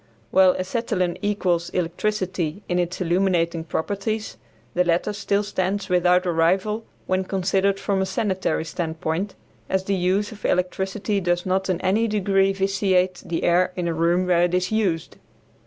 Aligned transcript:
While 0.31 0.55
acetylene 0.57 1.19
equals 1.21 1.69
electricity 1.75 2.63
in 2.67 2.79
its 2.79 2.99
illuminating 3.01 3.63
properties, 3.63 4.35
the 4.73 4.83
latter 4.83 5.13
still 5.13 5.43
stands 5.43 5.89
without 5.89 6.25
a 6.25 6.31
rival 6.31 6.85
when 7.05 7.23
considered 7.23 7.79
from 7.79 8.01
a 8.01 8.07
sanitary 8.07 8.65
standpoint, 8.65 9.35
as 9.69 9.83
the 9.83 9.93
use 9.93 10.31
of 10.31 10.43
electricity 10.43 11.19
does 11.21 11.45
not 11.45 11.69
in 11.69 11.79
any 11.81 12.07
degree 12.07 12.51
vitiate 12.51 13.21
the 13.23 13.43
air 13.43 13.73
in 13.75 13.87
a 13.87 13.93
room 13.93 14.25
where 14.25 14.41
it 14.41 14.55
is 14.55 14.71
used. 14.71 15.17